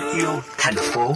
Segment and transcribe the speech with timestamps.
[0.00, 1.14] em yêu thành phố.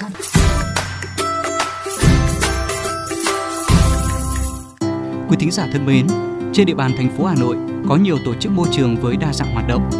[5.29, 6.07] Quý thính giả thân mến,
[6.53, 7.57] trên địa bàn thành phố Hà Nội
[7.89, 9.91] có nhiều tổ chức môi trường với đa dạng hoạt động.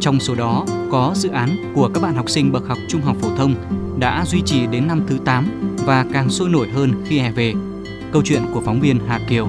[0.00, 3.16] Trong số đó có dự án của các bạn học sinh bậc học trung học
[3.20, 3.54] phổ thông
[3.98, 7.52] đã duy trì đến năm thứ 8 và càng sôi nổi hơn khi hè về.
[8.12, 9.48] Câu chuyện của phóng viên Hà Kiều.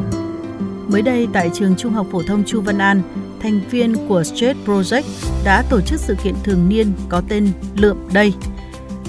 [0.87, 3.01] Mới đây tại trường Trung học phổ thông Chu Văn An,
[3.41, 5.03] thành viên của Street Project
[5.43, 8.33] đã tổ chức sự kiện thường niên có tên Lượm Đây.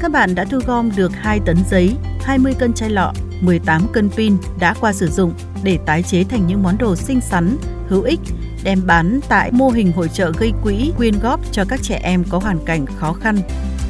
[0.01, 4.11] Các bạn đã thu gom được 2 tấn giấy, 20 cân chai lọ, 18 cân
[4.11, 5.33] pin đã qua sử dụng
[5.63, 7.57] để tái chế thành những món đồ xinh xắn,
[7.89, 8.21] hữu ích,
[8.65, 12.25] đem bán tại mô hình hội trợ gây quỹ quyên góp cho các trẻ em
[12.31, 13.37] có hoàn cảnh khó khăn.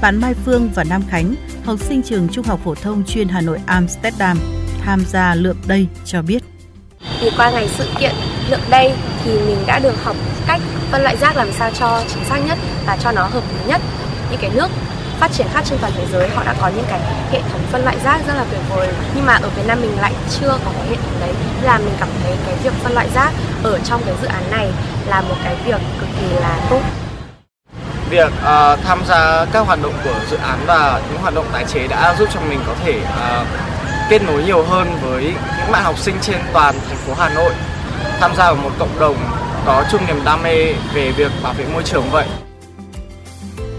[0.01, 3.41] Bạn Mai Phương và Nam Khánh, học sinh trường Trung học phổ thông chuyên Hà
[3.41, 4.39] Nội Amsterdam,
[4.85, 6.43] tham gia lượm đây cho biết.
[7.21, 8.13] Thì qua ngày sự kiện
[8.51, 8.93] lượm đây
[9.25, 10.17] thì mình đã được học
[10.47, 13.69] cách phân loại rác làm sao cho chính xác nhất và cho nó hợp lý
[13.69, 13.81] nhất.
[14.31, 14.69] Những cái nước
[15.21, 17.85] phát triển khác trên toàn thế giới họ đã có những cái hệ thống phân
[17.85, 18.89] loại rác rất là tuyệt vời.
[19.15, 21.33] Nhưng mà ở Việt Nam mình lại chưa có cái hệ thống đấy.
[21.63, 24.69] Là mình cảm thấy cái việc phân loại rác ở trong cái dự án này
[25.07, 26.81] là một cái việc cực kỳ là tốt.
[28.11, 31.65] Việc uh, tham gia các hoạt động của dự án và những hoạt động tái
[31.69, 33.47] chế đã giúp cho mình có thể uh,
[34.11, 35.23] kết nối nhiều hơn với
[35.59, 37.53] những bạn học sinh trên toàn thành phố Hà Nội
[38.21, 39.17] tham gia vào một cộng đồng
[39.67, 42.27] có chung niềm đam mê về việc bảo vệ môi trường vậy.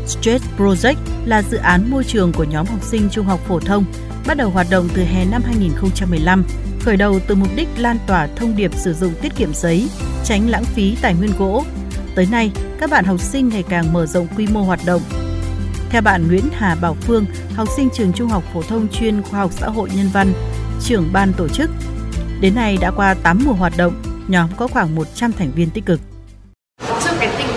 [0.07, 3.85] Street Project là dự án môi trường của nhóm học sinh trung học phổ thông,
[4.27, 6.43] bắt đầu hoạt động từ hè năm 2015,
[6.81, 9.89] khởi đầu từ mục đích lan tỏa thông điệp sử dụng tiết kiệm giấy,
[10.23, 11.63] tránh lãng phí tài nguyên gỗ.
[12.15, 15.01] Tới nay, các bạn học sinh ngày càng mở rộng quy mô hoạt động.
[15.89, 19.39] Theo bạn Nguyễn Hà Bảo Phương, học sinh trường Trung học phổ thông chuyên khoa
[19.39, 20.33] học xã hội nhân văn,
[20.83, 21.69] trưởng ban tổ chức.
[22.41, 25.85] Đến nay đã qua 8 mùa hoạt động, nhóm có khoảng 100 thành viên tích
[25.85, 25.99] cực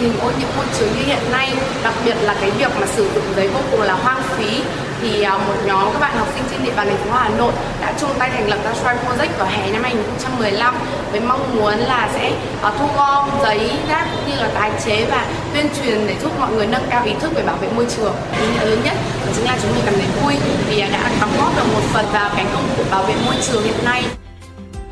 [0.05, 1.53] hình ô nhiễm môi trường như hiện nay,
[1.83, 4.63] đặc biệt là cái việc mà sử dụng giấy vô cùng là hoang phí
[5.01, 7.53] thì à, một nhóm các bạn học sinh trên địa bàn thành phố Hà Nội
[7.81, 10.75] đã chung tay thành lập ra Shrine Project vào hè năm 2015
[11.11, 12.33] với mong muốn là sẽ
[12.63, 16.33] à, thu gom giấy rác cũng như là tái chế và tuyên truyền để giúp
[16.41, 18.15] mọi người nâng cao ý thức về bảo vệ môi trường.
[18.41, 18.95] Ý nghĩa lớn nhất
[19.27, 20.35] đó chính là chúng mình cảm thấy vui
[20.69, 23.35] vì à, đã đóng góp được một phần vào cái công cuộc bảo vệ môi
[23.43, 24.05] trường hiện nay.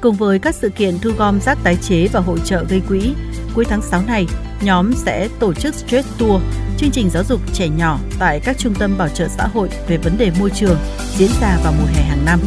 [0.02, 3.14] Cùng với các sự kiện thu gom rác tái chế và hội trợ gây quỹ,
[3.54, 4.26] cuối tháng 6 này,
[4.62, 6.42] nhóm sẽ tổ chức Stress Tour,
[6.78, 9.96] chương trình giáo dục trẻ nhỏ tại các trung tâm bảo trợ xã hội về
[9.96, 10.78] vấn đề môi trường
[11.16, 12.40] diễn ra vào mùa hè hàng năm.